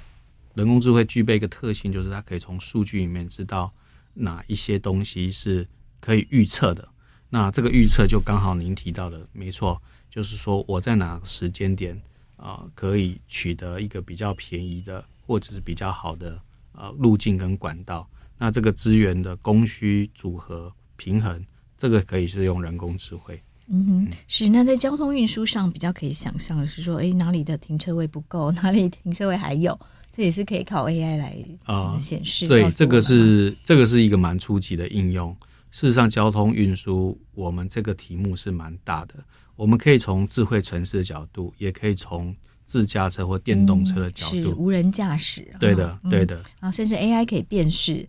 [0.54, 3.72] 人工智慧具备一个特性，就是它可以从数据里面知道
[4.20, 5.66] 哪一些东西是
[6.00, 6.88] 可以预测的。
[7.28, 12.00] 那这个预测就刚好您提到的，没错，就是说我在哪个时间点
[12.36, 16.40] 啊，可以取得一个比较便宜的或者是比较好的
[16.72, 18.08] 呃路径跟管道。
[18.36, 21.44] 那这个资源的供需组合平衡，
[21.76, 23.40] 这个可以是用人工智慧。
[23.68, 24.48] 嗯哼，是。
[24.48, 29.78] 那在交通运输上，比较可以想象的是说，哎，哪里的停车位不够，哪里停车位还有，
[30.16, 32.48] 这也是可以靠 AI 来啊显示。
[32.48, 35.36] 对，这个是这个是一个蛮初级的应用。
[35.70, 39.14] 事实上，交通运输我们这个题目是蛮大的，
[39.54, 45.46] 我们可以从智慧城市的角度，也可以从自驾车或电动车的角度，嗯、是无人驾驶。
[45.60, 46.38] 对的，对的。
[46.58, 48.08] 啊、嗯，甚至 AI 可以辨识。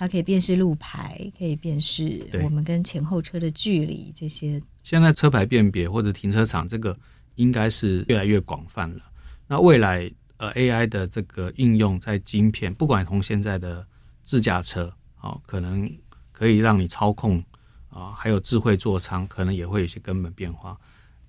[0.00, 4.62] 它可以辨识路牌，可以辨识我们跟前后车的距离这些。
[4.84, 6.96] 现在车牌辨别或者停车场，这个
[7.34, 9.00] 应该是越来越广泛了。
[9.48, 13.86] 那未来呃 AI 的这个应用在晶片，不管从现在的
[14.22, 15.88] 自驾车，哦，可能
[16.32, 17.44] 可以让你操控
[17.90, 20.76] 啊，还有智慧座舱，可能也会有些根本变化。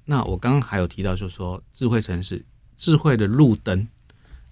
[0.06, 2.46] 那我刚刚还有提到，就是说智慧城市、
[2.78, 3.86] 智慧的路灯，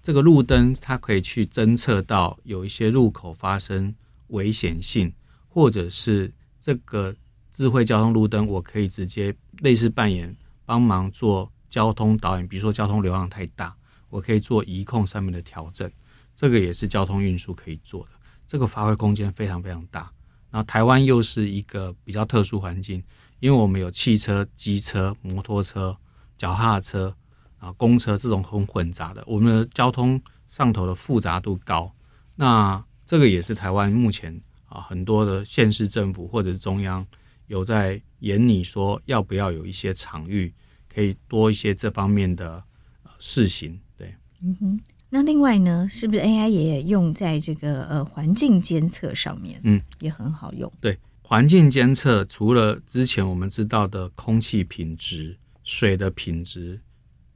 [0.02, 3.94] 这个路灯它可以去侦测到有一些路口发生。
[4.28, 5.10] 危险性，
[5.48, 7.16] 或者是这个
[7.50, 13.74] 智慧交通路灯，我可以直接类似扮演帮忙做交通导演，比如说交通流量太大，
[14.08, 15.90] 我可以做移控上面的调整，
[16.34, 18.10] 这个也是交通运输可以做的，
[18.46, 20.10] 这个发挥空间非常非常大。
[20.50, 23.02] 那台湾又是一个比较特殊环境，
[23.40, 25.96] 因为我们有汽车、机车、摩托车、
[26.36, 27.14] 脚踏车
[27.58, 31.94] 啊、公车这种很混杂的，我们的交通上头的复杂度高，
[32.34, 32.84] 那。
[33.08, 37.06] 这个也是台湾目前啊很多的县市政府或者是中央
[37.46, 40.52] 有在研拟说要不要有一些场域
[40.92, 42.62] 可以多一些这方面的
[43.18, 43.80] 试行，
[44.42, 44.80] 嗯哼。
[45.10, 49.60] 那另外呢，是不是 AI 也用在这个呃环境监测上面？
[49.64, 50.70] 嗯，也很好用。
[50.80, 56.80] 对，环境监测除了之前我们知道的空气品质、水的品质、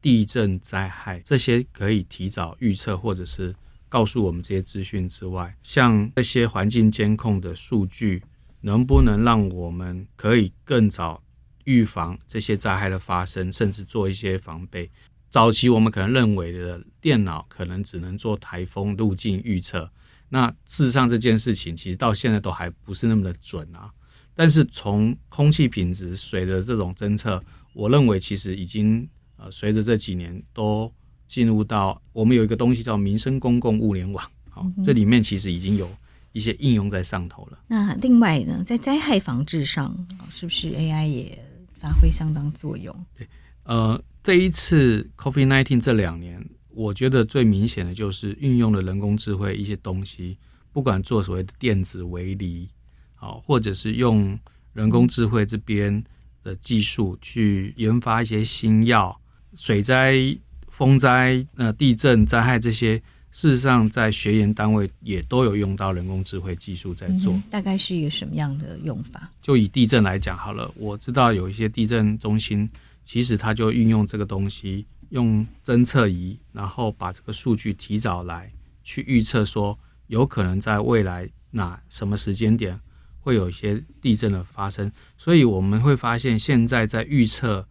[0.00, 3.54] 地震灾害这些可以提早预测或者是。
[3.92, 8.22] 告诉我们这些资讯之外，像这些环境监控的数据，
[8.62, 11.22] 能不能让我们可以更早
[11.64, 14.90] 预防这些灾害的发生，甚至做一些防备？
[15.32, 19.90] 早期我们可能认为的电脑可能只能做台风路径预测，
[20.28, 23.90] 那事实上这件事情其实到现在都还不是那么的准啊。
[24.34, 27.42] 但是从空气品质水的这种侦测，
[27.72, 30.92] 我认为其实已经呃随着这几年都。
[31.28, 35.90] 进入到我们有一个东西叫民生公共物联网，好，这里面其实已经有
[36.32, 37.58] 一些应用在上头了。
[37.68, 41.38] 那另外呢，在灾害防治上，是不是 AI 也
[41.80, 42.94] 发挥相当作用？
[43.16, 43.26] 对，
[43.62, 50.38] 呃，这一次 COVID-19 这两年，我觉得最明显的就是运用了人工智慧一些东西，
[50.72, 52.68] 不管做所谓的电子围篱，
[53.14, 54.38] 好，或者是用
[54.72, 56.02] 人工智慧这边
[56.42, 59.20] 的技术去研发一些新药，
[59.56, 60.36] 水灾。
[60.74, 62.96] 风灾、呃地震灾害这些，
[63.30, 67.34] 事实上在学研单位也都有用到人工智慧技术在做。
[67.34, 69.30] 嗯，大概是一个什么样的用法？
[69.42, 72.66] 就以地震来讲好了，我知道有一些地震中心，
[73.04, 82.80] 其实它就运用这个东西，用侦测仪，然后把这个数据提早来去预测，说有可能在未来哪什么时间点
[83.20, 84.90] 会有一些地震的发生。
[85.16, 87.66] 所以我们会发现，现在在预测。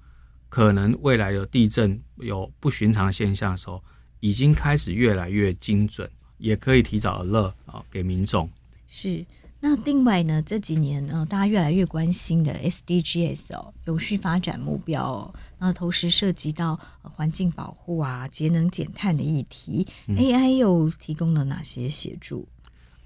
[0.50, 3.82] 可能未来有地震有不寻常现象的时候，
[4.20, 8.52] 已经开始越来越精准，也可以提早 alert 啊给民众。
[8.86, 9.26] 是，
[9.64, 22.48] 那另外呢，这几年呃，大家越来越关心的 SDGs 哦，永续发展目标哦，那同时涉及到环境保护啊、节能减碳的议题，嗯，AI 又提供了哪些协助？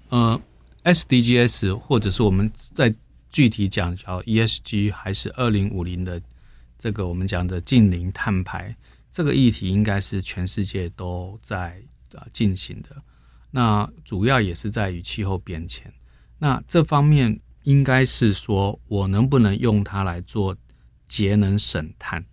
[0.08, 0.40] 呃
[0.84, 2.92] ，SDGs 或者是我们在
[3.30, 6.20] 具体讲叫 ESG，还是二零五零的？
[6.78, 8.74] 这个我们讲的近零碳排
[9.10, 11.82] 这个议题，应该是全世界都在
[12.14, 12.90] 啊进行的。
[13.50, 15.90] 那主要也是在于气候变迁。
[16.38, 20.56] 那这方面应该是说，我能不能用它来做
[21.08, 22.24] 节能省碳？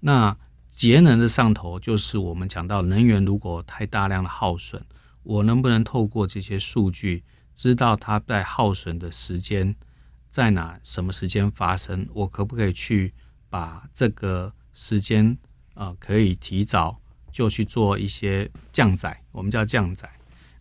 [0.00, 0.36] 那
[0.68, 4.82] 节能的上头就是我们讲到能源如果太大量的耗损，
[5.22, 7.22] 我能不能透过这些数据，
[7.54, 9.74] 知道它在耗损的时间
[10.28, 12.06] 在哪，什么时间发生？
[12.12, 13.12] 我可不可以去？
[13.52, 15.36] 把这个时间
[15.74, 16.98] 呃，可以提早
[17.30, 20.08] 就去做一些降载，我们叫降载。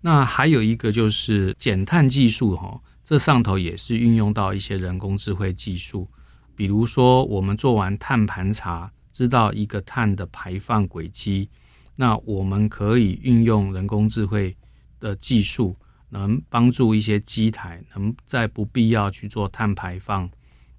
[0.01, 6.07] 那还有一个就是减碳技术哈，这上头也是运用到一些人工智慧技术，
[6.55, 11.49] 比如说我们做完碳盘查，知道一个碳的排放轨迹，
[11.97, 14.55] 那我们可以运用人工智慧
[14.97, 15.75] 的技术，
[16.07, 20.29] 能帮助一些机台能在不必要去做碳排放。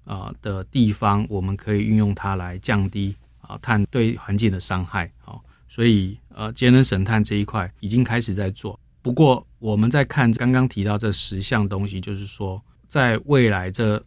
[0.03, 5.09] 啊的地方，我们可以运用它来降低啊碳对环境的伤害。
[5.19, 8.79] 好，所以呃节能省碳这一块已经开始在做。
[9.03, 14.03] 不过我们在看刚刚提到这十项东西，就是说在未来这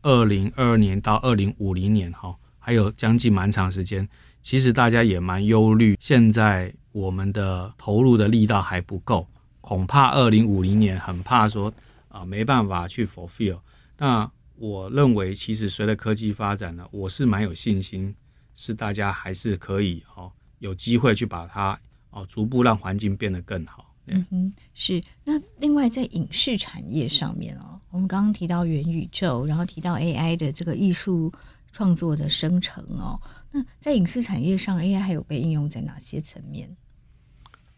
[0.00, 4.08] 二零二二年到二零五零年哈，还有将近蛮长时间，
[4.40, 5.98] 其实大家也蛮忧虑。
[6.00, 9.28] 现在我们的投入的力道还不够，
[9.60, 11.70] 恐怕二零五零年很怕说
[12.08, 13.60] 啊没办法去 fulfill
[13.98, 14.30] 那。
[14.58, 18.14] 我认为，其实随着科技发展呢，我是蛮有信心，
[18.54, 21.78] 是大家还是可以哦，有机会去把它
[22.08, 23.85] 哦，逐步让环境变得更好。
[24.06, 25.02] 嗯哼，是。
[25.24, 31.32] 那另外在影视产业上面哦，我们刚刚提到元宇宙，然后提到 AI 的这个艺术
[31.72, 36.76] 创作的生成哦，那在影视产业上，AI 还有被应用在哪些层面？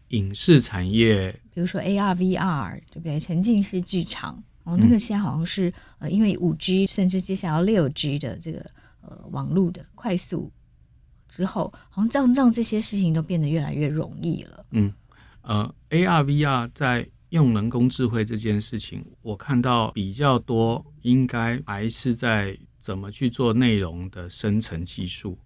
[0.09, 3.19] 影视产业，比如说 AR、VR，对不对？
[3.19, 4.43] 沉浸式剧场。
[4.63, 8.59] 哦，那个现在好像是呃，因为五 G 甚至接下来六 G 的这个
[9.01, 10.51] 呃网络的快速
[11.27, 14.65] 之后，好像让让这些事情都变得越来越容易了。
[14.71, 14.93] 嗯，
[15.49, 25.39] 呃，AR、VR 在用人工智慧这件事情，我看到比较多，应该还是在怎么去做内容的生成技术。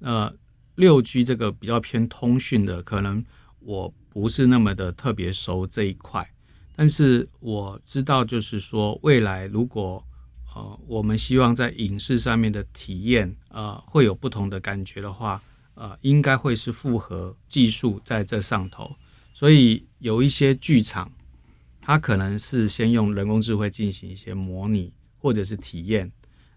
[0.00, 0.34] 呃，
[0.74, 3.24] 六 G 这个比较偏通讯的，可能
[3.60, 6.28] 我不是那么的特别熟这一块。
[6.74, 10.04] 但是我知道，就是说，未来如果
[10.52, 15.40] 呃，我们希望在影视上面的体验呃，会有不同的感觉的话，
[15.74, 18.92] 呃，应该会是复合技术在这上头。
[19.34, 21.12] 所以有一些剧场，
[21.82, 26.10] 它可能是先用人工智慧进行一些模拟或者是体验。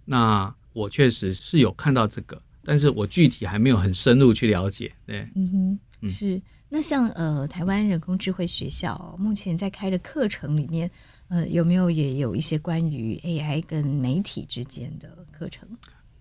[0.06, 4.94] 那我确实是有看到这个，但是我具体还没有很深入去了解。
[5.06, 6.42] 对，嗯哼，是。
[6.70, 10.92] 那像呃，台湾人工智慧学校目前在开的课程里面，
[11.30, 15.68] 呃，有没有也有一些关于 AI 跟媒体之间的课程？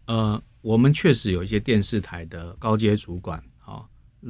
[0.07, 3.43] 呃，我们确实有一些电视台的高阶主管，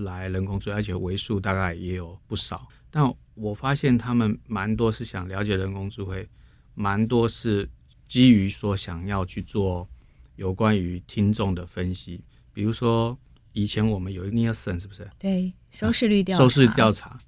[0.05, 2.68] 来人工智慧，而且为数大概也有不少。
[2.90, 6.28] 但我发现他们蛮多是想了解人工智慧，
[6.74, 7.68] 蛮多是
[8.07, 9.88] 基于说想要去做
[10.36, 12.22] 有关于听众的分析。
[12.53, 13.18] 比如说
[13.53, 15.09] 以前我们有一个 Nielsen 是不是？
[15.18, 17.18] 对，收视率调查，收视率调查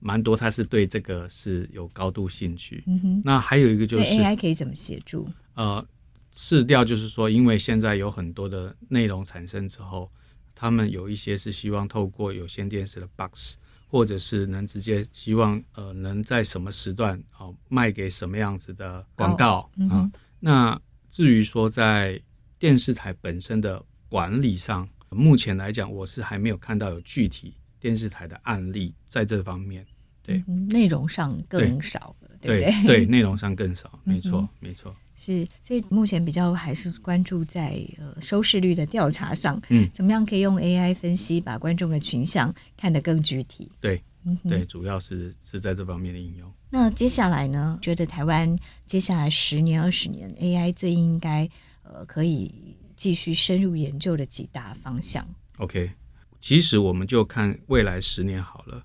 [0.00, 2.82] 蛮多，他是对这个是有高度兴趣。
[2.86, 3.22] 嗯哼。
[3.24, 5.28] 那还有一个就是 AI 可以怎么协助？
[5.54, 5.84] 呃，
[6.32, 10.10] 市调就是说，因为现在有很多的内容产生之后。
[10.54, 20.10] 他们有一些是希望透过有线电视的 box，或者是能直接希望呃能在什么时段哦、呃、卖给什么样子的广告啊。
[20.40, 20.80] 那
[21.10, 22.20] 至于说在
[22.58, 29.86] 电视台本身的管理上，目前来讲我是还没有看到有具体电视台的案例在这方面。
[30.22, 34.94] 对，嗯、内容上更少了，对对对，对，内容上更少，没错、嗯、没错。
[35.24, 43.70] 是，所以目前比较还是关注在呃收视率的调查上，嗯，怎么样可以用 AI 分析，把观众的群像看得更具体？
[43.80, 46.52] 对，嗯，对，主要是是在这方面的应用。
[46.70, 47.78] 那接下来呢？
[47.80, 51.48] 觉得台湾接下来十年、二十年，AI 最应该
[51.84, 55.24] 呃可以继续深入研究的几大方向
[55.58, 55.92] ？OK，
[56.40, 58.84] 其实我们就看未来十年好了。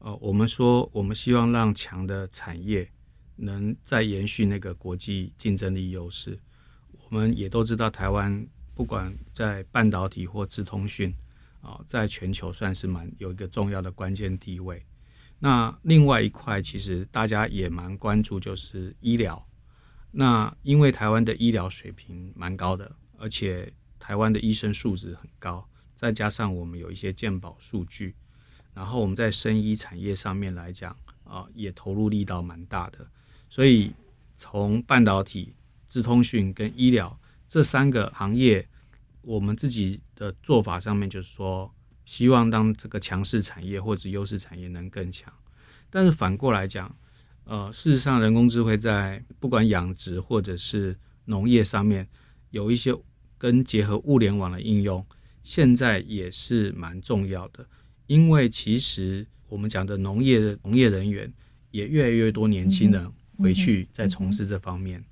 [0.00, 2.86] 呃，我们说我们希望让强的产业。
[3.38, 6.38] 能再延续那个国际竞争力优势，
[6.92, 11.14] 我们也都知道，台湾不管在半导体或资通讯
[11.60, 14.84] 啊，在全球算是蛮有一个重要的关键地位。
[15.38, 19.46] 那另外一块，其实大家也蛮关注，就是医疗。
[20.10, 28.16] 那因为台湾的医疗水平蛮高的，而且台湾的医生素质很高，再加上我们有一些健保数据，
[28.74, 33.06] 然后我们在生医产业上面来讲啊，也投入力道蛮大的。
[33.48, 33.92] 所以，
[34.36, 35.54] 从半导体、
[35.88, 37.18] 智通讯跟医疗
[37.48, 38.68] 这三个行业，
[39.22, 41.74] 我们自己的做法上面就是说，
[42.04, 45.32] 希望当这个强势产业或者优势产业能更强。
[45.90, 46.94] 但是反过来讲，
[47.44, 52.06] 呃，事实上，人工智慧在不管养殖或者是农业上面，
[52.50, 52.94] 有一些
[53.38, 55.04] 跟结合物联网的应用，
[55.42, 57.66] 现在也是蛮重要的。
[58.06, 61.32] 因为其实我们讲的农业的农业人员
[61.70, 63.10] 也越来越多年轻人。
[63.38, 65.02] 回去再从事这方面。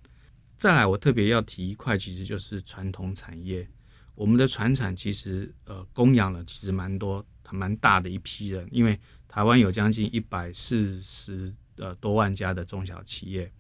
[0.58, 3.66] 再来，我特别要提一块，其实就是传统产业。
[4.14, 8.98] 我们的船产其实呃供养了其实蛮多、蛮大的一批人，因为
[9.28, 13.52] 台湾有将近一百四十呃多万家的中小企业，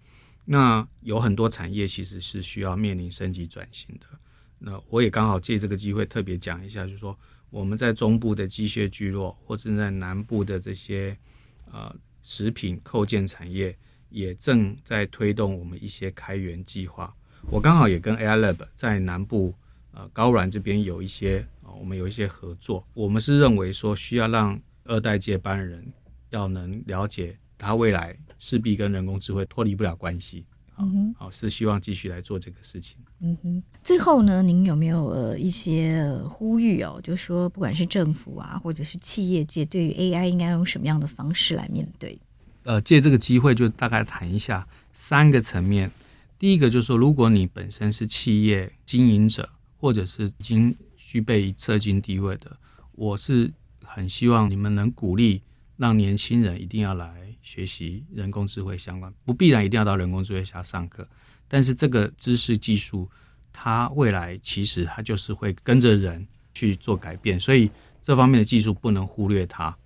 [0.46, 4.06] 那有很多产业其实是需要面临升级转型的。
[4.58, 7.16] 那我也刚好借这个机会特别讲一下，就是说
[7.50, 11.14] 我们在中部的机械聚落，或者在南部的这些
[11.70, 13.76] 呃食品扣件产业。
[14.16, 17.14] 也正在推动我们一些开源计划。
[17.50, 19.54] 我刚好也跟 AI Lab 在南部
[19.92, 22.82] 呃高软这边有一些啊、呃，我们有一些合作。
[22.94, 25.86] 我们是认为说需要让二代接班人
[26.30, 30.46] 要能了解他未来势必跟人工智慧脱离不了关系。
[30.72, 32.96] 好、嗯，好是希望继续来做这个事情。
[33.20, 33.62] 嗯哼。
[33.82, 36.98] 最后呢，您有没有呃一些呼吁哦？
[37.02, 42.18] 就是说不管是政府啊，或者是企业界，对于 AI 应该用什么样的方式来面对？
[42.66, 45.88] 呃，借这个机会就大概谈一下三个层面。
[46.36, 49.48] 第一个就是说，如果你本身是企业经营者，
[49.78, 52.56] 或者是已经具备社经地位的，
[52.92, 53.52] 我是
[53.84, 55.40] 很希望你们能鼓励
[55.76, 61.08] 让年轻人一定要来学习人工智慧相关，不必然一定要到人工智慧下上课，
[61.46, 63.08] 但是这个知识技术，
[63.52, 67.70] 它未来其实它就是会跟着人去做改变，所以
[68.02, 69.76] 这方面的技术不能忽略它。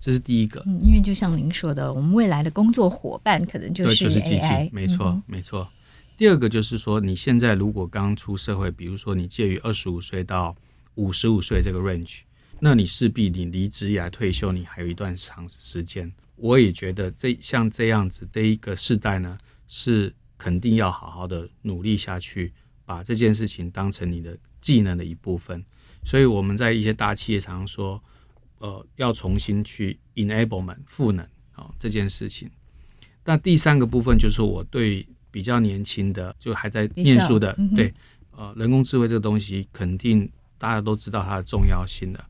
[0.00, 5.68] 这是第一个，嗯，因为就像您说的，我们未来的工作伙伴可能就是 AI，就是机器，没错，嗯，没错。
[6.16, 10.56] 第二个就是说，你现在如果刚出社会，比如说你介于二十五岁到
[10.94, 12.20] 五十五岁这个 range，
[12.60, 16.10] 那你势必你离职来退休，你还有一段长时间。
[16.36, 19.36] 我也觉得这像这样子的一个世代呢，
[19.68, 22.54] 是肯定要好好的努力下去，
[22.86, 25.62] 把这件事情当成你的技能的一部分。
[26.06, 28.02] 所以我们在一些大企业常常说。
[28.60, 32.48] 呃，要重新去 enablement 赋能啊、哦、这件事情。
[33.24, 37.92] 那第三个部分就是我对比较年轻的，就还在念书的，嗯、对，
[38.32, 42.22] 呃，人工智慧这个东西肯定大家都知道它的重要性的。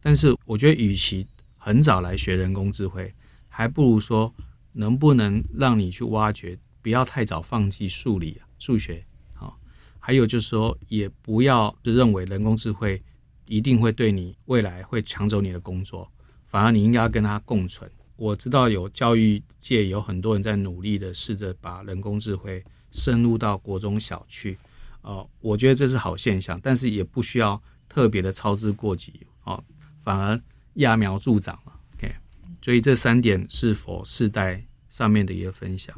[0.00, 1.26] 但是我觉得，与其
[1.58, 3.12] 很早来学人工智慧，
[3.48, 4.34] 还不如说
[4.72, 9.04] 能不能让你去挖掘，不要太早放弃数理、数学。
[9.34, 9.52] 好、哦，
[9.98, 13.02] 还有就是说，也不要就认为人工智慧。
[13.46, 16.10] 一定会对你未来会抢走你的工作，
[16.46, 17.90] 反而你应该要跟他共存。
[18.16, 24.56] 我知道有教育界有很多人在努力的试着把人工智慧深入到国中小去，
[25.02, 29.62] 呃，我觉得这是好现象，但是也不需要特别的操之过急哦，
[30.02, 30.40] 反而
[30.76, 31.72] 揠苗助长了。
[31.96, 32.14] OK，
[32.62, 35.94] 所以这三点是否世代上面的一个分享。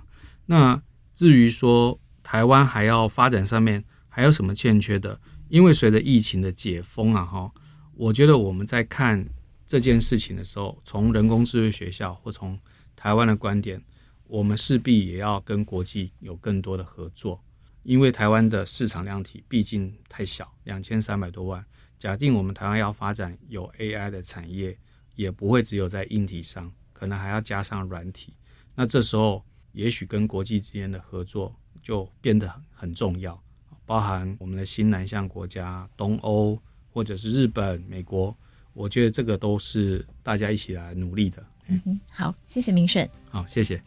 [0.46, 0.82] 那
[1.14, 5.20] 至于说台湾还要发展上面还有什么欠缺的？
[5.48, 7.52] 因为随着疫情的解封啊，哈，
[7.94, 9.26] 我觉得我们在看
[9.66, 12.58] 这件事情的时候，从人工智慧学校或从
[12.94, 13.82] 台湾的观点，
[14.26, 17.40] 我们势必也要跟国际有更多的合作。
[17.82, 21.64] 因为台湾的市场量体毕竟太小，两千三百多万。
[21.98, 24.76] 假定我们台湾要发展有 AI 的产业，
[25.14, 28.34] 也不会只有在硬体上，可能还要加上软体。
[28.74, 33.40] 那这时候，也许跟国际之间的合作就变得很很重要，
[33.86, 36.60] 包含我们的新南向国家、东欧
[36.92, 38.36] 或者是日本、美国，
[38.74, 41.42] 我觉得这个都是大家一起来努力的。
[41.68, 43.08] 嗯，好，谢谢明顺。
[43.30, 43.80] 好，谢谢。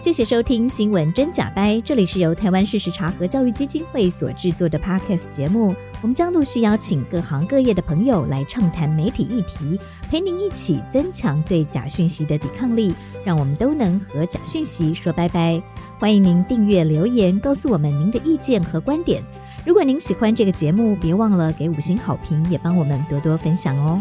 [0.00, 5.74] 谢谢收听《新闻真假掰》，这里是由台湾事实查核教育基金会所制作的 Podcast 节目。
[6.00, 12.94] 我们将陆续邀请各行各业的朋友来畅谈媒体议题，陪您一起增强对假讯息的抵抗力，
[13.24, 15.60] 让我们都能和假讯息说拜拜。
[15.98, 19.20] 欢迎您订阅留言，告诉我们您的意见和观点。
[19.66, 24.00] 如果您喜欢这个节目，别忘了给五星好评，也帮我们多多分享哦。